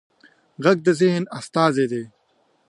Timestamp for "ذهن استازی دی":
1.01-2.03